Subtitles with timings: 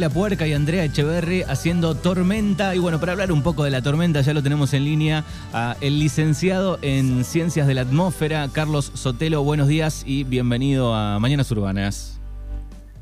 [0.00, 2.74] La Puerca y Andrea Echeverri haciendo Tormenta.
[2.74, 5.22] Y bueno, para hablar un poco de la tormenta, ya lo tenemos en línea
[5.52, 9.44] a el licenciado en Ciencias de la Atmósfera, Carlos Sotelo.
[9.44, 12.18] Buenos días y bienvenido a Mañanas Urbanas.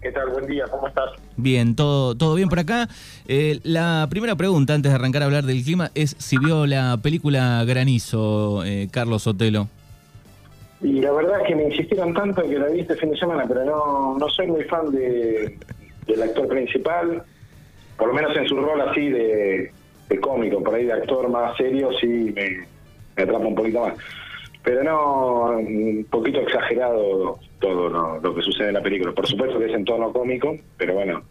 [0.03, 0.31] ¿Qué tal?
[0.31, 1.11] Buen día, ¿cómo estás?
[1.37, 2.89] Bien, todo, todo bien por acá.
[3.29, 6.99] Eh, la primera pregunta, antes de arrancar a hablar del clima, es si vio la
[7.01, 9.69] película Granizo, eh, Carlos Sotelo.
[10.83, 13.45] Y la verdad es que me insistieron tanto que la vi este fin de semana,
[13.47, 15.57] pero no, no soy muy fan de,
[16.13, 17.23] del actor principal,
[17.97, 19.71] por lo menos en su rol así de,
[20.21, 22.67] cómico, por ahí de actor más serio sí me,
[23.23, 23.95] atrapa un poquito más.
[24.63, 29.13] Pero no, un poquito exagerado todo lo que sucede en la película.
[29.13, 31.23] Por supuesto que es en tono cómico, pero bueno,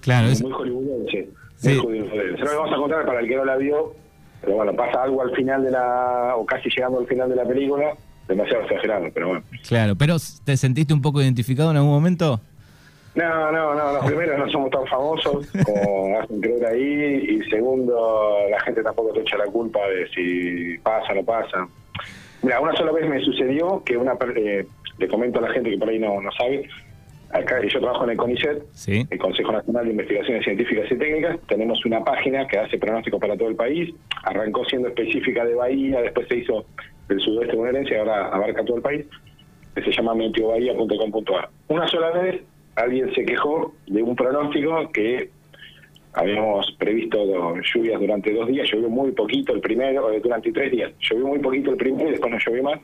[0.00, 1.28] claro, es muy hollywoodense.
[1.56, 3.94] Se lo vamos a contar para el que no la vio,
[4.40, 7.44] pero bueno, pasa algo al final de la, o casi llegando al final de la
[7.44, 7.94] película,
[8.28, 9.42] demasiado exagerado, pero bueno.
[9.66, 12.40] Claro, pero ¿te sentiste un poco identificado en algún momento?
[13.16, 18.36] No, no, no, los primeros no somos tan famosos como hacen creer ahí, y segundo,
[18.50, 21.66] la gente tampoco te echa la culpa de si pasa o no pasa.
[22.42, 24.66] Mira, una sola vez me sucedió que una eh,
[24.98, 26.68] le comento a la gente que por ahí no, no sabe,
[27.30, 31.82] acá yo trabajo en el CONICET, el Consejo Nacional de Investigaciones Científicas y Técnicas, tenemos
[31.86, 33.94] una página que hace pronósticos para todo el país,
[34.24, 36.66] arrancó siendo específica de Bahía, después se hizo
[37.08, 39.06] del sudoeste bonaerense y ahora abarca todo el país,
[39.74, 41.48] que se llama meteobahía.com.ar.
[41.68, 42.42] Una sola vez
[42.76, 45.30] alguien se quejó de un pronóstico que
[46.12, 50.92] habíamos previsto lluvias durante dos días, llovió muy poquito el primero, eh, durante tres días,
[51.00, 52.80] llovió muy poquito el primero y después no llovió más,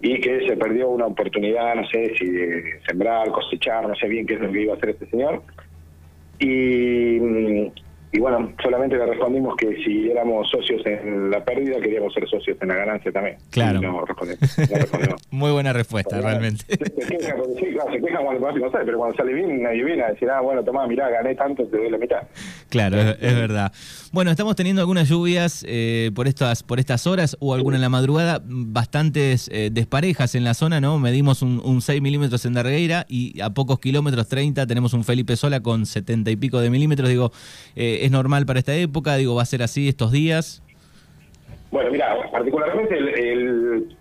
[0.00, 4.26] y que se perdió una oportunidad, no sé si de sembrar, cosechar, no sé bien
[4.26, 5.42] qué es lo que iba a hacer este señor.
[6.38, 7.72] Y mm,
[8.12, 12.56] y bueno, solamente le respondimos que si éramos socios en la pérdida, queríamos ser socios
[12.60, 13.36] en la ganancia también.
[13.50, 13.80] Claro.
[13.80, 14.04] no
[15.30, 16.64] Muy buena respuesta, realmente.
[16.68, 20.10] Se, quejan, sí, claro, se quejan cuando no pero cuando sale bien, nadie viene a
[20.10, 22.22] decir, ah, bueno, tomá, mirá, gané tanto, te doy la mitad.
[22.68, 23.72] Claro, es, verdad.
[24.12, 27.88] Bueno, estamos teniendo algunas lluvias eh, por estas por estas horas, o alguna en la
[27.88, 30.98] madrugada, bastantes eh, desparejas en la zona, ¿no?
[30.98, 35.36] Medimos un, un 6 milímetros en Dargueira y a pocos kilómetros, 30, tenemos un Felipe
[35.36, 37.08] Sola con 70 y pico de milímetros.
[37.08, 37.32] Digo,
[37.76, 39.16] eh, es normal para esta época?
[39.16, 40.62] Digo, ¿va a ser así estos días?
[41.70, 43.96] Bueno, mira, particularmente el,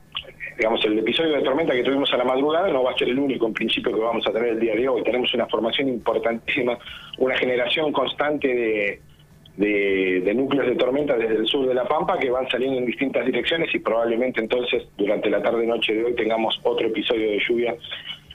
[0.58, 3.20] digamos, el episodio de tormenta que tuvimos a la madrugada no va a ser el
[3.20, 5.04] único en principio que vamos a tener el día de hoy.
[5.04, 6.78] Tenemos una formación importantísima,
[7.18, 12.30] una generación constante de, de, núcleos de tormenta desde el sur de La Pampa que
[12.30, 16.88] van saliendo en distintas direcciones y probablemente entonces durante la tarde-noche de hoy tengamos otro
[16.88, 17.76] episodio de lluvia,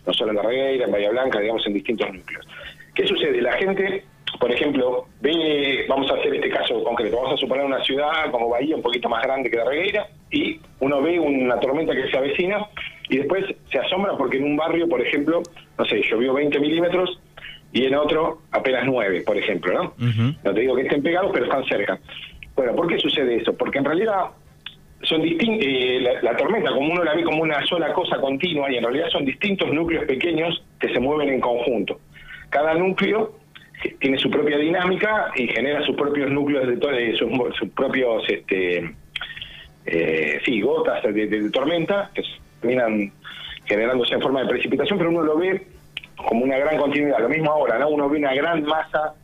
[0.07, 2.47] no solo en La Regueira, en Bahía Blanca, digamos, en distintos núcleos.
[2.95, 3.43] ¿Qué sucede?
[3.43, 4.05] La gente
[4.39, 8.49] por ejemplo, ve, vamos a hacer este caso concreto, vamos a suponer una ciudad como
[8.49, 12.17] Bahía, un poquito más grande que la Regueira, y uno ve una tormenta que se
[12.17, 12.67] avecina
[13.09, 15.43] y después se asombra porque en un barrio, por ejemplo,
[15.79, 17.21] no sé, llovió 20 milímetros
[17.73, 19.95] y en otro apenas 9, por ejemplo, ¿no?
[20.43, 21.99] No te digo que estén pegados, pero están cerca.
[22.55, 23.53] Bueno, ¿por qué sucede eso?
[23.57, 24.27] Porque en realidad
[25.03, 28.77] son distintos, eh, la, tormenta, como uno la ve como una sola cosa continua, y
[28.77, 32.01] en realidad son distintos núcleos pequeños que se mueven en conjunto.
[32.49, 33.44] Cada núcleo
[34.01, 38.95] tiene su propia dinámica y genera sus propios núcleos de, sus, propios este
[39.87, 42.23] eh, sí gotas de, tormenta que
[42.61, 43.13] terminan
[43.67, 45.67] generándose en forma de precipitación pero uno lo ve
[46.17, 47.19] como una gran continuidad.
[47.19, 49.15] Lo mismo ahora no uno ve una gran masa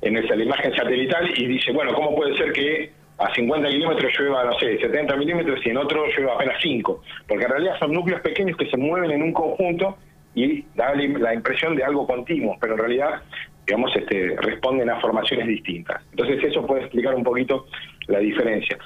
[0.00, 4.12] en esa, la imagen satelital y dice bueno cómo puede ser que a 50 kilómetros
[4.18, 7.92] llueva, no sé, 70 milímetros y en otro llueva apenas 5, porque en realidad son
[7.92, 9.96] núcleos pequeños que se mueven en un conjunto
[10.34, 13.22] y da la impresión de algo continuo, pero en realidad
[13.66, 16.02] digamos, este, responden a formaciones distintas.
[16.10, 17.66] Entonces eso puede explicar un poquito
[18.06, 18.78] la diferencia.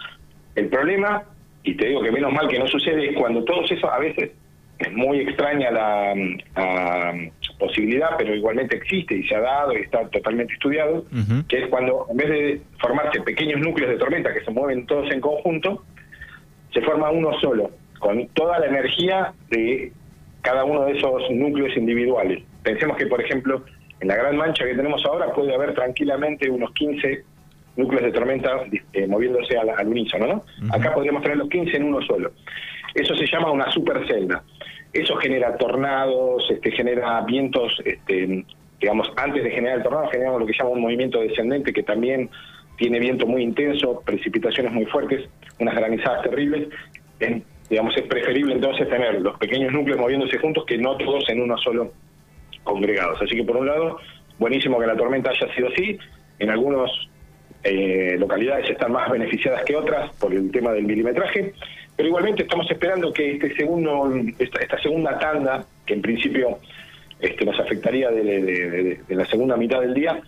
[0.54, 1.22] El problema,
[1.62, 4.30] y te digo que menos mal que no sucede, es cuando todos eso a veces
[4.78, 6.14] es muy extraña la,
[7.58, 11.04] posibilidad, pero igualmente existe y se ha dado y está totalmente estudiado,
[11.46, 15.12] que es cuando en vez de formarse pequeños núcleos de tormenta que se mueven todos
[15.12, 15.84] en conjunto,
[16.72, 19.92] se forma uno solo, con toda la energía de
[20.40, 22.42] cada uno de esos núcleos individuales.
[22.62, 23.62] Pensemos que, por ejemplo,
[24.00, 27.22] en la gran mancha que tenemos ahora puede haber tranquilamente unos 15
[27.76, 30.44] núcleos de tormenta eh, moviéndose al, al, unísono, ¿no?
[30.72, 32.32] Acá podríamos tener los 15 en uno solo.
[32.94, 34.42] Eso se llama una supercelda.
[34.92, 38.44] Eso genera tornados, este, genera vientos, este,
[38.80, 42.28] digamos, antes de generar el tornado generamos lo que llama un movimiento descendente que también
[42.76, 46.68] tiene viento muy intenso, precipitaciones muy fuertes, unas granizadas terribles.
[47.68, 51.56] digamos, es preferible entonces tener los pequeños núcleos moviéndose juntos que no todos en uno
[51.58, 51.92] solo
[52.64, 53.20] congregados.
[53.22, 53.98] Así que por un lado,
[54.38, 55.98] buenísimo que la tormenta haya sido así.
[56.38, 56.90] En algunas
[57.62, 61.52] eh, localidades están más beneficiadas que otras por el tema del milimetraje,
[61.94, 66.58] pero igualmente estamos esperando que este segundo, esta, segunda tanda, que en principio
[67.20, 70.18] este, nos afectaría de, la segunda mitad del día,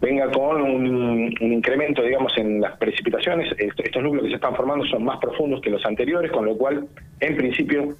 [0.00, 3.52] venga con un, incremento, digamos, en las precipitaciones.
[3.58, 6.86] Estos núcleos que se están formando son más profundos que los anteriores, con lo cual,
[7.18, 7.96] en principio,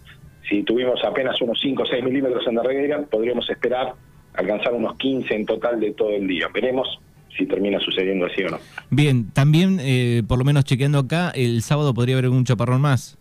[0.48, 3.94] si tuvimos apenas unos 5 o 6 milímetros en la reguera, podríamos esperar
[4.34, 6.48] alcanzar unos 15 en total de todo el día.
[6.52, 7.00] Veremos
[7.36, 8.58] si termina sucediendo así o no.
[8.90, 13.18] Bien, también, eh, por lo menos chequeando acá, el sábado podría haber un chaparrón más.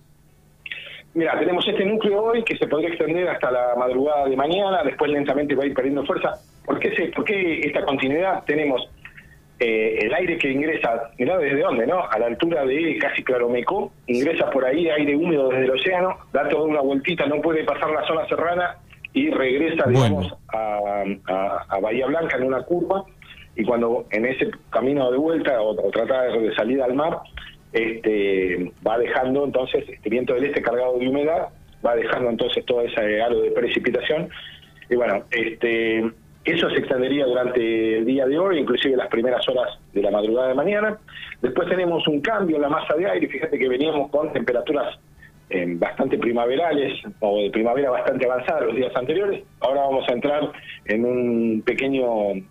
[1.13, 5.09] Mira, tenemos este núcleo hoy que se podría extender hasta la madrugada de mañana, después
[5.09, 6.33] lentamente va a ir perdiendo fuerza.
[6.65, 8.43] ¿Por qué, se, por qué esta continuidad?
[8.43, 8.89] Tenemos
[9.59, 12.03] eh, el aire que ingresa, mirá desde dónde, ¿no?
[12.09, 16.47] A la altura de casi Claromecó, ingresa por ahí aire húmedo desde el océano, da
[16.49, 18.77] toda una vueltita, no puede pasar la zona serrana
[19.13, 23.05] y regresa, digamos, a, Bahía Blanca en una curva.
[23.57, 27.19] Y cuando en ese camino de vuelta o, o trata de salida al mar,
[27.71, 31.49] este, va dejando entonces este viento del este cargado de humedad,
[31.85, 34.29] va dejando entonces todo ese halo de precipitación.
[34.89, 36.03] Y bueno, este,
[36.45, 40.49] eso se extendería durante el día de hoy, inclusive las primeras horas de la madrugada
[40.49, 40.97] de mañana.
[41.41, 44.99] Después tenemos un cambio en la masa de aire, fíjate que veníamos con temperaturas
[45.49, 49.43] eh, bastante primaverales o de primavera bastante avanzada los días anteriores.
[49.59, 50.51] Ahora vamos a entrar
[50.85, 52.05] en un pequeño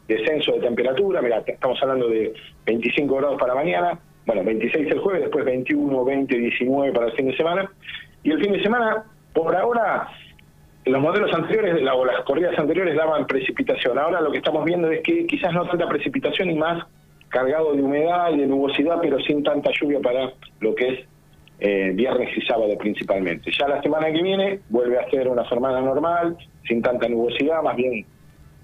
[0.06, 1.20] descenso de temperatura.
[1.20, 2.32] Mira, estamos hablando de
[2.66, 7.26] 25 grados para mañana, bueno, 26 el jueves, después 21, 20, 19 para el fin
[7.26, 7.70] de semana.
[8.22, 10.08] Y el fin de semana, por ahora,
[10.86, 13.98] los modelos anteriores o las corridas anteriores daban precipitación.
[13.98, 16.84] Ahora lo que estamos viendo es que quizás no tanta precipitación y más
[17.28, 21.00] cargado de humedad y de nubosidad, pero sin tanta lluvia para lo que es
[21.60, 23.50] eh, viernes y sábado principalmente.
[23.58, 26.36] Ya la semana que viene vuelve a ser una semana normal,
[26.68, 28.04] sin tanta nubosidad, más bien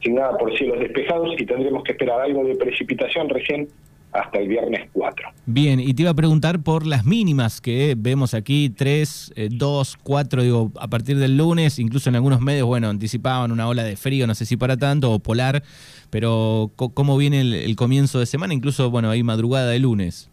[0.02, 3.68] sin nada por cielos despejados y tendremos que esperar algo de precipitación recién
[4.12, 5.28] hasta el viernes 4.
[5.46, 10.42] Bien, y te iba a preguntar por las mínimas que vemos aquí, 3, 2, 4,
[10.42, 14.26] digo, a partir del lunes, incluso en algunos medios, bueno, anticipaban una ola de frío,
[14.26, 15.62] no sé si para tanto, o polar,
[16.10, 18.54] pero ¿cómo viene el, comienzo de semana?
[18.54, 20.30] Incluso, bueno, hay madrugada de lunes.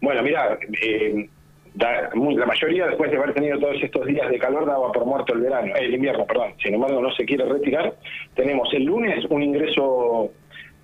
[0.00, 1.28] Bueno, mira, eh,
[1.74, 5.40] la mayoría después de haber tenido todos estos días de calor daba por muerto el
[5.40, 7.94] verano, el invierno, perdón, sin embargo no se quiere retirar.
[8.34, 10.30] Tenemos el lunes un ingreso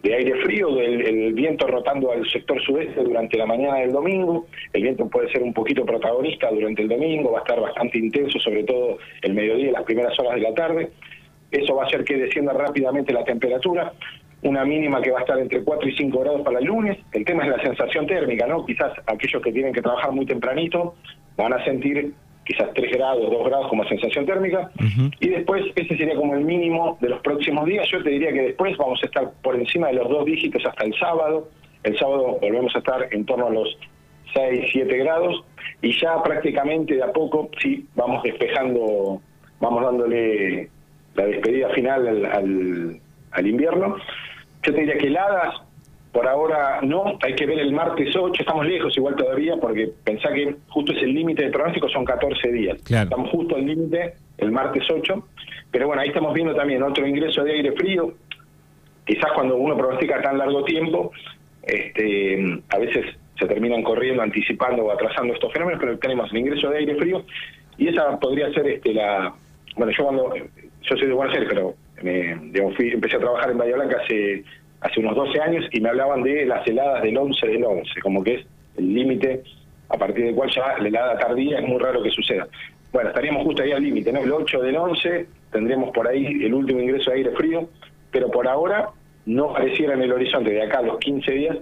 [0.08, 4.46] de aire frío, el viento rotando al sector sudeste durante la mañana del domingo.
[4.72, 8.38] El viento puede ser un poquito protagonista durante el domingo, va a estar bastante intenso,
[8.38, 10.90] sobre todo el mediodía y las primeras horas de la tarde.
[11.50, 13.92] Eso va a hacer que descienda rápidamente la temperatura,
[14.42, 16.98] una mínima que va a estar entre 4 y 5 grados para el lunes.
[17.12, 18.64] El tema es la sensación térmica, ¿no?
[18.64, 20.94] Quizás aquellos que tienen que trabajar muy tempranito
[21.36, 22.12] van a sentir
[22.46, 24.70] quizás 3 grados, 2 grados como sensación térmica,
[25.20, 27.88] y después ese sería como el mínimo de los próximos días.
[27.90, 30.84] Yo te diría que después vamos a estar por encima de los dos dígitos hasta
[30.84, 31.48] el sábado.
[31.82, 33.76] El sábado volvemos a estar en torno a los
[34.32, 35.44] 6, 7 grados,
[35.82, 39.20] y ya prácticamente de a poco, sí, vamos despejando,
[39.60, 40.68] vamos dándole
[41.14, 43.00] la despedida final al, al,
[43.32, 43.96] al invierno.
[44.62, 45.65] Yo te diría que heladas
[46.16, 50.32] por ahora no, hay que ver el martes 8, estamos lejos igual todavía porque pensá
[50.32, 52.78] que justo es el límite de pronóstico, son 14 días.
[52.88, 55.28] Estamos justo al límite el martes 8,
[55.70, 58.14] pero bueno, ahí estamos viendo también otro ingreso de aire frío.
[59.04, 61.12] Quizás cuando uno pronostica tan largo tiempo,
[61.62, 66.70] este, a veces se terminan corriendo, anticipando o atrasando estos fenómenos, pero tenemos el ingreso
[66.70, 67.26] de aire frío
[67.76, 69.34] y esa podría ser este la...
[69.76, 70.34] Bueno, yo cuando...
[70.34, 73.98] Yo soy de Buenos Aires, pero me, digamos, fui, empecé a trabajar en Bahía Blanca
[74.02, 74.44] hace
[74.80, 78.22] hace unos 12 años y me hablaban de las heladas del 11 del 11, como
[78.22, 79.42] que es el límite
[79.88, 82.46] a partir del cual ya la helada tardía es muy raro que suceda.
[82.92, 84.20] Bueno, estaríamos justo ahí al límite, ¿no?
[84.20, 87.68] El 8 del 11 tendremos por ahí el último ingreso de aire frío,
[88.10, 88.88] pero por ahora
[89.26, 91.58] no pareciera en el horizonte de acá a los 15 días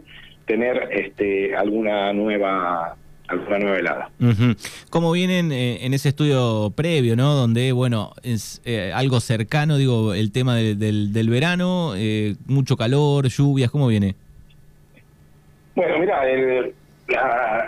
[0.47, 2.97] tener este, alguna nueva
[3.29, 4.11] alguna nueva helada.
[4.91, 7.35] ¿Cómo vienen eh, en ese estudio previo, no?
[7.35, 13.29] Donde, bueno, es eh, algo cercano, digo, el tema del, del, verano, eh, mucho calor,
[13.29, 14.15] lluvias, ¿cómo viene?
[15.75, 16.23] Bueno, mira,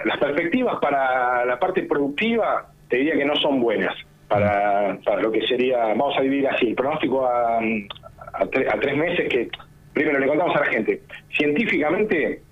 [0.04, 3.94] las perspectivas para la parte productiva te diría que no son buenas
[4.28, 8.46] para, para lo que sería, vamos a vivir así, el pronóstico a, a
[8.80, 9.48] tres meses que,
[9.96, 11.00] primero le contamos a la gente,
[11.36, 12.42] científicamente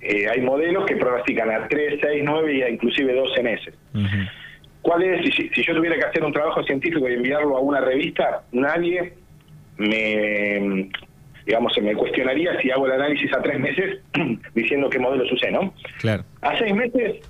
[0.00, 3.74] eh, hay modelos que pronostican a 3, 6, 9 y a inclusive 12 meses.
[4.82, 5.34] ¿Cuál es?
[5.34, 9.12] Si, yo tuviera que hacer un trabajo científico y enviarlo a una revista, nadie
[9.76, 10.88] me,
[11.44, 14.00] digamos, se me cuestionaría si hago el análisis a tres meses
[14.54, 15.74] diciendo qué modelo usé, ¿no?
[15.98, 16.24] Claro.
[16.40, 17.20] A seis meses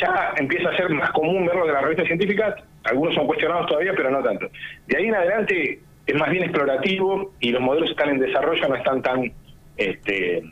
[0.00, 3.92] ya empieza a ser más común verlo de las revistas científicas, algunos son cuestionados todavía,
[3.96, 4.50] pero no tanto.
[4.86, 8.74] De ahí en adelante es más bien explorativo y los modelos están en desarrollo, no
[8.76, 9.32] están tan
[9.76, 10.42] este,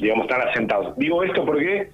[0.00, 0.96] digamos, están asentados.
[0.96, 1.88] Digo esto porque,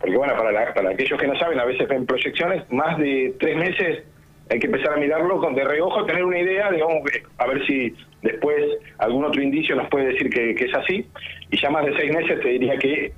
[0.00, 3.56] porque bueno, para, para aquellos que no saben, a veces ven proyecciones, más de tres
[3.56, 4.04] meses
[4.50, 7.02] hay que empezar a mirarlo con de reojo, tener una idea, digamos,
[7.36, 8.56] a ver si después
[8.98, 11.06] algún otro indicio nos puede decir que, es así,
[11.50, 13.12] y ya más de seis meses te diría que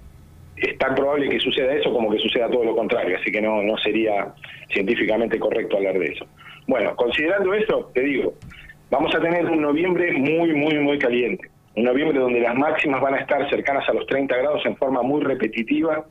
[0.57, 3.63] es tan probable que suceda eso como que suceda todo lo contrario, así que no,
[3.63, 4.35] no sería
[4.73, 6.27] científicamente correcto hablar de eso.
[6.67, 8.35] Bueno, considerando eso, te digo,
[8.91, 11.49] vamos a tener un noviembre muy, muy, muy caliente.
[11.85, 15.23] Noviembre donde las máximas van a estar cercanas a los 30 grados en forma muy
[15.23, 16.05] repetitiva.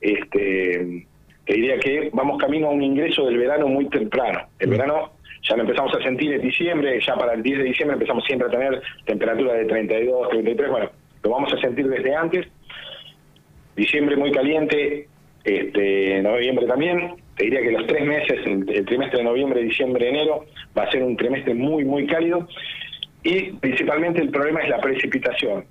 [0.00, 1.06] Este,
[1.44, 4.48] te diría que vamos camino a un ingreso del verano muy temprano.
[4.58, 5.12] El verano
[5.48, 8.48] ya lo empezamos a sentir en diciembre, ya para el 10 de diciembre empezamos siempre
[8.48, 10.90] a tener temperatura de 32, 33, bueno,
[11.22, 12.46] lo vamos a sentir desde antes.
[13.76, 15.06] Diciembre muy caliente,
[15.44, 17.14] este, noviembre también.
[17.36, 20.46] Te diría que los tres meses, el, trimestre de noviembre, diciembre, enero,
[20.76, 22.48] va a ser un trimestre muy, muy cálido.
[23.26, 25.64] Y principalmente el problema es la precipitación.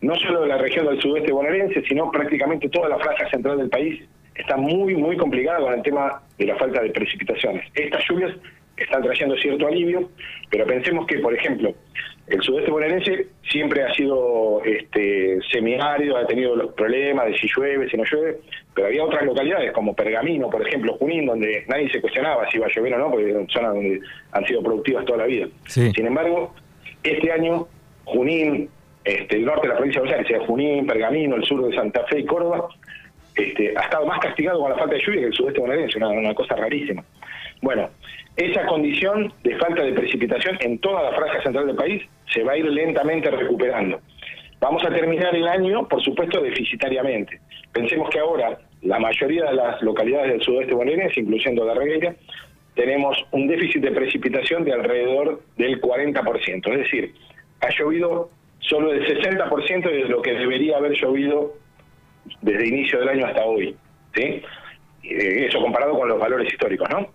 [0.00, 3.68] No solo de la región del sudeste bonaerense, sino prácticamente toda la franja central del
[3.68, 4.02] país
[4.34, 7.66] está muy, muy complicada con el tema de la falta de precipitaciones.
[7.74, 8.34] Estas lluvias
[8.78, 10.08] están trayendo cierto alivio,
[10.50, 11.74] pero pensemos que, por ejemplo,
[12.28, 17.90] el sudeste bonaerense siempre ha sido este, semiárido, ha tenido los problemas de si llueve,
[17.90, 18.38] si no llueve,
[18.74, 22.66] pero había otras localidades como Pergamino, por ejemplo, Junín, donde nadie se cuestionaba si iba
[22.66, 24.00] a llover o no, porque son zonas donde
[24.32, 25.46] han sido productivas toda la vida.
[25.66, 26.54] Sin embargo,
[27.02, 27.66] este año,
[28.04, 28.68] Junín,
[29.04, 32.04] este, el norte de la provincia de Buenos Aires, Junín, Pergamino, el sur de Santa
[32.06, 32.68] Fe y Córdoba,
[33.34, 36.34] este, ha estado más castigado con la falta de lluvia que el sudeste bonaerense, una,
[36.34, 37.02] cosa rarísima.
[37.62, 37.88] Bueno,
[38.36, 42.52] esa condición de falta de precipitación en toda la franja central del país se va
[42.52, 44.00] a ir lentamente recuperando.
[44.60, 47.40] Vamos a terminar el año, por supuesto, deficitariamente.
[47.72, 52.14] Pensemos que ahora la mayoría de las localidades del sudeste bonaerense, incluyendo la Regueira,
[52.74, 56.72] tenemos un déficit de precipitación de alrededor del 40%.
[56.72, 57.14] Es decir,
[57.60, 61.54] ha llovido solo el 60% de lo que debería haber llovido
[62.40, 63.76] desde inicio del año hasta hoy.
[64.14, 64.42] ¿sí?
[65.02, 67.08] Eh, eso comparado con los valores históricos, ¿no?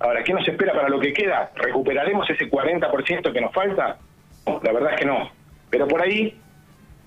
[0.00, 1.52] Ahora, ¿qué nos espera para lo que queda?
[1.54, 3.98] ¿Recuperaremos ese 40% que nos falta?
[4.44, 5.30] la verdad es que no.
[5.70, 6.36] Pero por ahí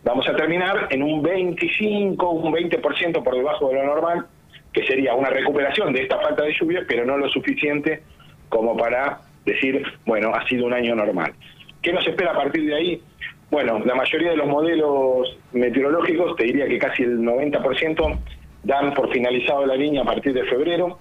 [0.05, 4.25] vamos a terminar en un 25, un 20% por debajo de lo normal,
[4.75, 8.03] que sería una recuperación de esta falta de lluvia, pero no lo suficiente
[8.49, 11.33] como para decir, bueno, ha sido un año normal.
[11.81, 13.01] ¿Qué nos espera a partir de ahí?
[13.49, 18.19] Bueno, la mayoría de los modelos meteorológicos, te diría que casi el 90%,
[18.63, 20.99] dan por finalizado la línea a partir de febrero.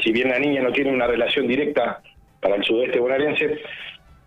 [0.00, 2.02] Si bien la niña no tiene una relación directa
[2.40, 3.60] para el sudeste bonaerense,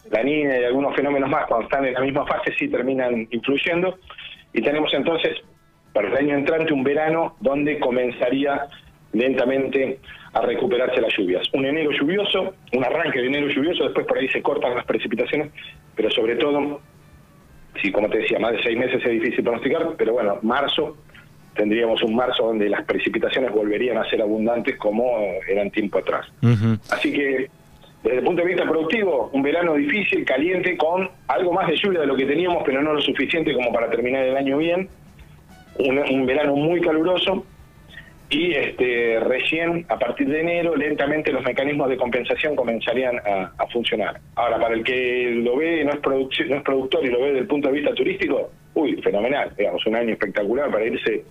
[0.10, 4.00] la niña y algunos fenómenos más, cuando están en la misma fase, sí terminan influyendo.
[4.52, 5.38] Y tenemos entonces,
[5.94, 8.68] para el año entrante, un verano donde comenzaría
[9.14, 10.00] lentamente
[10.34, 11.48] a recuperarse las lluvias.
[11.54, 15.52] Un enero lluvioso, un arranque de enero lluvioso, después por ahí se cortan las precipitaciones,
[15.96, 16.82] pero sobre todo,
[17.82, 20.98] sí, como te decía, más de seis meses es difícil pronosticar, pero bueno, marzo,
[21.56, 25.06] tendríamos un marzo donde las precipitaciones volverían a ser abundantes como
[25.48, 26.26] eran tiempo atrás.
[26.90, 27.50] Así que
[28.04, 32.02] desde el punto de vista productivo, un verano difícil, caliente, con algo más de lluvia
[32.02, 34.90] de lo que teníamos, pero no lo suficiente como para terminar el año bien.
[35.80, 37.46] Un, verano muy caluroso
[38.30, 44.20] y este, recién a partir de enero lentamente los mecanismos de compensación comenzarían a, funcionar.
[44.36, 47.40] Ahora, para el que lo ve, no es, no es productor y lo ve desde
[47.40, 51.24] el punto de vista turístico, uy, fenomenal, digamos, un año espectacular para irse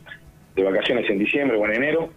[0.54, 2.10] de vacaciones en diciembre o en enero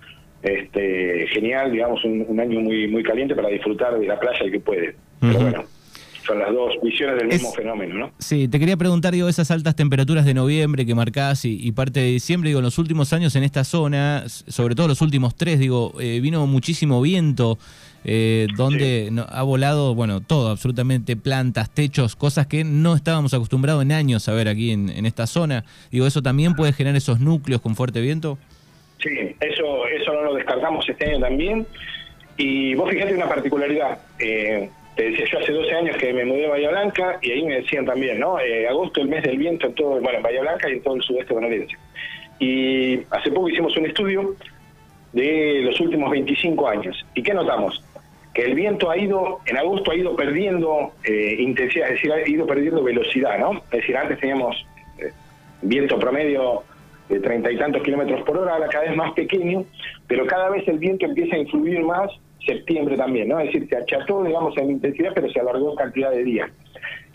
[0.46, 4.60] este, genial, digamos, un, año muy muy caliente para disfrutar de la playa el que
[4.60, 4.96] puede.
[5.20, 5.64] Pero bueno,
[6.26, 8.12] son las dos visiones del mismo fenómeno, ¿no?
[8.20, 12.08] Sí, te quería preguntar, digo, esas altas temperaturas de noviembre que marcás y, parte de
[12.08, 15.94] diciembre, digo, en los últimos años en esta zona, sobre todo los últimos tres, digo,
[16.00, 17.58] eh, vino muchísimo viento,
[18.04, 23.92] eh, donde ha volado, bueno, todo, absolutamente, plantas, techos, cosas que no estábamos acostumbrados en
[23.92, 25.64] años a ver aquí en, en esta zona.
[25.92, 28.38] Digo, ¿eso también puede generar esos núcleos con fuerte viento?
[29.02, 31.68] Sí, eso, eso no lo descartamos este año también.
[32.38, 34.00] Y vos fíjate una particularidad.
[34.20, 37.44] Eh, te decía yo hace 12 años que me mudé a Bahía Blanca y ahí
[37.44, 38.40] me decían también, ¿no?
[38.40, 40.96] Eh, agosto, el mes del viento en todo, bueno, en Bahía Blanca y en todo
[40.96, 41.76] el sudeste bonaerense.
[42.40, 44.36] Y hace poco hicimos un estudio
[45.14, 47.06] de los últimos 25 años.
[47.14, 47.84] ¿Y qué notamos?
[48.34, 52.28] Que el viento ha ido, en agosto ha ido perdiendo eh, intensidad, es decir, ha
[52.28, 53.62] ido perdiendo velocidad, ¿no?
[53.72, 54.66] Es decir, antes teníamos
[55.62, 56.64] viento promedio
[57.10, 59.66] de treinta y tantos kilómetros por hora, ahora cada vez más pequeño,
[60.08, 62.12] pero cada vez el viento empieza a influir más,
[62.46, 63.40] septiembre también, ¿no?
[63.40, 66.52] Es decir, se acható, digamos, en intensidad, pero se alargó en cantidad de días.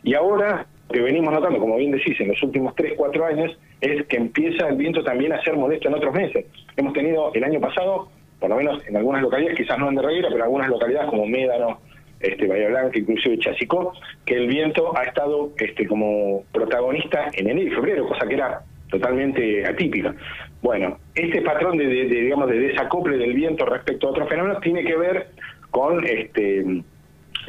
[0.02, 3.58] Y ahora, lo que venimos notando, como bien decís, en los últimos 3, 4 años,
[3.80, 6.46] es que empieza el viento también a ser molesto en otros meses.
[6.76, 8.08] Hemos tenido el año pasado,
[8.38, 11.26] por lo menos en algunas localidades, quizás no en Derreguera, pero en algunas localidades como
[11.26, 11.80] Médano,
[12.20, 13.92] este, Bahía Blanca, inclusive Chasicó,
[14.24, 18.62] que el viento ha estado este, como protagonista en enero y febrero, cosa que era
[18.90, 20.14] totalmente atípica.
[20.62, 24.96] Bueno, este patrón de, digamos de desacople del viento respecto a otros fenómenos tiene que
[24.96, 25.28] ver
[25.70, 26.82] con este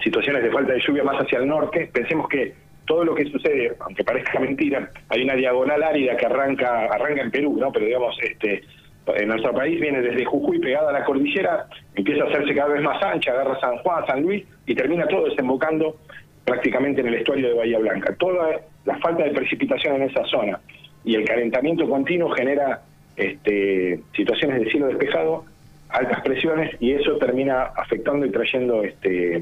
[0.03, 1.89] situaciones de falta de lluvia más hacia el norte.
[1.91, 2.53] Pensemos que
[2.85, 7.31] todo lo que sucede, aunque parezca mentira, hay una diagonal árida que arranca arranca en
[7.31, 7.71] Perú, ¿no?
[7.71, 8.63] Pero digamos, este
[9.07, 11.65] en nuestro país viene desde Jujuy pegada a la cordillera,
[11.95, 15.25] empieza a hacerse cada vez más ancha, agarra San Juan, San Luis y termina todo
[15.25, 15.97] desembocando
[16.45, 18.15] prácticamente en el estuario de Bahía Blanca.
[18.17, 20.59] Toda la falta de precipitación en esa zona
[21.03, 22.81] y el calentamiento continuo genera
[23.21, 25.45] este, situaciones de cielo despejado,
[25.89, 29.41] altas presiones y eso termina afectando y trayendo este,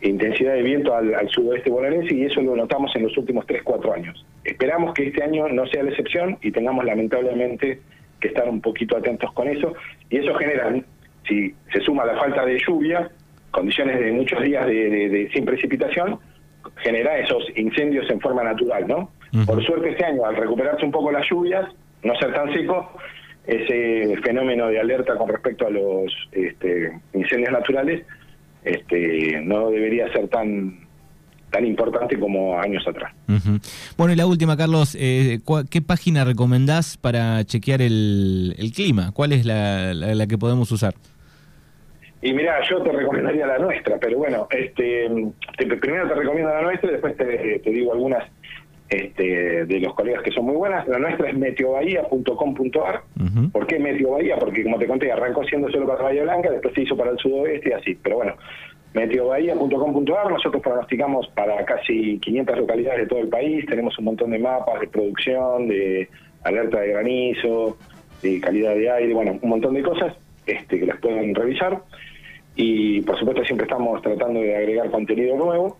[0.00, 4.26] intensidad de viento al, sudoeste bonaerense y eso lo notamos en los últimos 3-4 años.
[4.44, 7.80] Esperamos que este año no sea la excepción y tengamos lamentablemente
[8.20, 9.74] que estar un poquito atentos con eso
[10.10, 10.74] y eso genera,
[11.26, 13.10] si se suma la falta de lluvia,
[13.50, 16.18] condiciones de muchos días de, sin precipitación,
[16.76, 19.10] genera esos incendios en forma natural, ¿no?
[19.46, 21.68] Por suerte este año, al recuperarse un poco las lluvias,
[22.04, 22.92] no ser tan seco,
[23.46, 28.04] ese fenómeno de alerta con respecto a los este, incendios naturales
[28.64, 30.84] este, no debería ser tan
[31.50, 33.12] tan importante como años atrás.
[33.96, 35.38] Bueno, y la última, Carlos, eh,
[35.70, 39.12] ¿qué página recomendás para chequear el, clima?
[39.12, 40.94] ¿Cuál es la, que podemos usar?
[42.22, 45.08] Y mira, yo te recomendaría la nuestra, pero bueno, este,
[45.80, 48.24] primero te recomiendo la nuestra y después te, te digo algunas
[48.88, 50.86] este, de los colegas que son muy buenas.
[50.88, 53.02] La nuestra es meteobahía.com.ar.
[53.52, 54.36] ¿Por qué Meteo Bahía?
[54.38, 57.18] Porque como te conté, arrancó siendo solo para Bahía Blanca, después se hizo para el
[57.18, 57.98] sudoeste y así.
[58.02, 58.34] Pero bueno,
[58.92, 64.38] meteobahía.com.ar, nosotros pronosticamos para casi 500 localidades de todo el país, tenemos un montón de
[64.38, 66.08] mapas de producción, de
[66.44, 67.78] alerta de granizo,
[68.22, 70.14] de calidad de aire, bueno, un montón de cosas
[70.46, 71.82] este, que las pueden revisar.
[72.56, 75.78] Y por supuesto siempre estamos tratando de agregar contenido nuevo.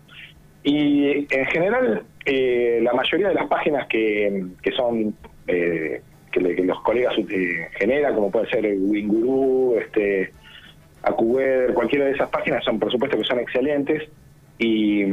[0.63, 5.15] Y en general, eh, la mayoría de las páginas que, que son
[5.47, 6.01] eh,
[6.31, 10.31] que, los colegas eh, generan, como puede ser Winguru, este,
[11.03, 14.09] AcuWeather, cualquiera de esas páginas son, por supuesto, que son excelentes.
[14.57, 15.03] Y,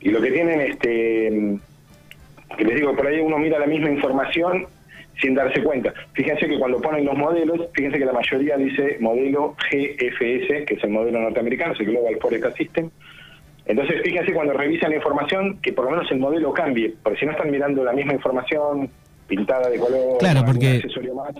[0.00, 1.58] y lo que tienen, este,
[2.56, 4.66] que les digo, por ahí uno mira la misma información
[5.20, 5.92] sin darse cuenta.
[6.12, 10.84] Fíjense que cuando ponen los modelos, fíjense que la mayoría dice modelo GFS, que es
[10.84, 12.90] el modelo norteamericano, es el Global Forecast System,
[13.66, 17.26] entonces, fíjense cuando revisan la información que por lo menos el modelo cambie, porque si
[17.26, 18.90] no están mirando la misma información
[19.26, 20.82] pintada de color, claro, porque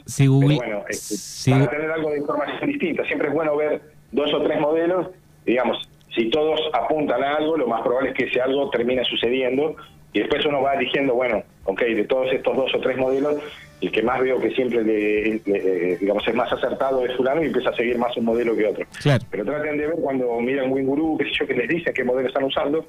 [0.06, 3.82] si Google, bueno, este, para tener algo de información distinta, siempre es bueno ver
[4.12, 5.08] dos o tres modelos,
[5.44, 9.76] digamos, si todos apuntan a algo, lo más probable es que ese algo termine sucediendo
[10.12, 13.36] y después uno va eligiendo, bueno, ok, de todos estos dos o tres modelos,
[13.84, 17.70] el que más veo que siempre le, digamos es más acertado es fulano y empieza
[17.70, 18.86] a seguir más un modelo que otro.
[19.30, 22.28] Pero traten de ver cuando miran Winguru, qué sé yo, que les dice qué modelo
[22.28, 22.86] están usando,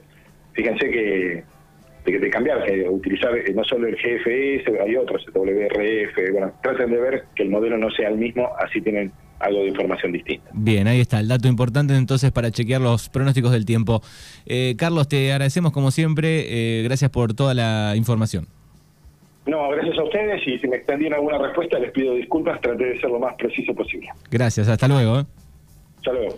[0.54, 1.44] fíjense que
[2.06, 6.92] de, cambiar, que utilizar eh, no solo el GFS, hay otros, el WRF, bueno, traten
[6.92, 10.50] de ver que el modelo no sea el mismo, así tienen algo de información distinta.
[10.54, 14.02] Bien, ahí está el dato importante entonces para chequear los pronósticos del tiempo.
[14.46, 18.48] Eh, Carlos, te agradecemos como siempre, eh, gracias por toda la información.
[19.46, 23.00] No, gracias a ustedes y si me extendí alguna respuesta les pido disculpas, traté de
[23.00, 24.10] ser lo más preciso posible.
[24.32, 25.20] Gracias, hasta luego.
[25.20, 25.26] ¿eh?
[25.98, 26.38] Hasta luego.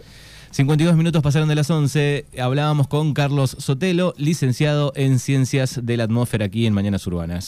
[0.52, 6.06] 52 minutos pasaron de las 11, hablábamos con Carlos Sotelo, licenciado en Ciencias de la
[6.06, 7.46] Atmósfera aquí en Mañanas Urbanas.